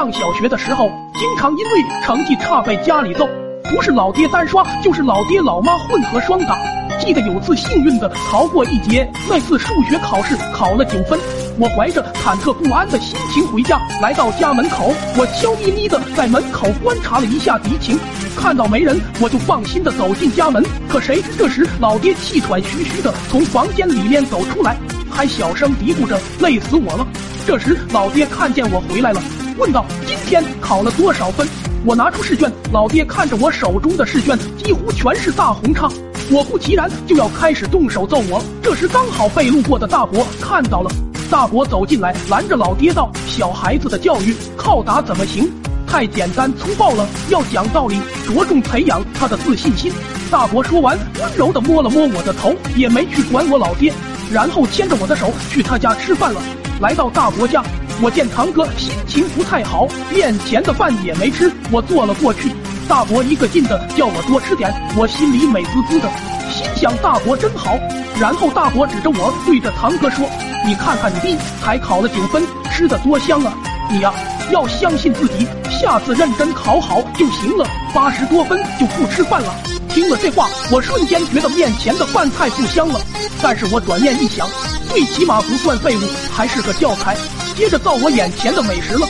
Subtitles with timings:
[0.00, 3.28] 上小学的时候，经常因为成绩差被家里揍，
[3.64, 6.56] 不是老爹单刷，就是老爹老妈混合双打。
[6.98, 11.20] 记得有次幸运的逃过一劫，那次数学考试考了九分，
[11.58, 17.98] 我怀着忐忑不安的心情回家，来到家门口，我悄咪咪的在门口观察了一下敌情，
[18.34, 20.64] 看到没人，我就放心的走进家门。
[20.88, 24.78] 可谁知这时老爹气喘吁吁的从房间里面走出来，
[25.10, 27.06] 还小声嘀咕着累死我了。
[27.46, 29.20] 这时老爹看见我回来了，
[29.60, 31.46] 问道：“今天考了多少分？”
[31.84, 35.86] 我拿出试卷，老爹看着我手中的试卷，几乎全是大红叉。
[36.30, 38.42] 果不其然，就要开始动手揍我。
[38.62, 40.90] 这时刚好被路过的大伯看到了，
[41.30, 45.46] 大伯走进来，拦着老爹道：“小孩子的教育靠打怎么行？
[45.86, 49.92] 太简单粗暴了，要讲道理，着重培养他的自信心。”
[50.30, 53.92] 大伯说完，温柔的摸了摸我的头，也没去管我老爹，
[54.32, 56.40] 然后牵着我的手去他家吃饭了。
[56.80, 57.62] 来到大伯家，
[58.02, 62.50] 我见堂哥心情不太好，面前的饭也没吃，我坐了过去。
[62.88, 66.10] 大伯一个劲的叫我多吃点，我心里美滋滋的，
[66.50, 67.78] 心想大伯真好。
[68.18, 70.26] 然后大伯指着我对着堂哥说
[70.64, 72.42] ：“你看看你弟才考了九分，
[72.72, 73.52] 吃的多香啊！
[73.90, 74.10] 你呀
[74.50, 77.66] 要相信自己，下次认真考好就行了。
[77.92, 79.54] 八十多分就不吃饭了。”
[79.92, 82.98] 听了这话，我瞬间觉得面前的饭菜不香了。
[83.42, 84.48] 但是我转念一想，
[84.88, 86.00] 最起码不算废物，
[86.32, 87.14] 还是个教材。
[87.54, 89.06] 接着造我眼前的美食了。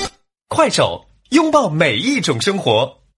[0.48, 3.00] 快手，拥抱每一种生活。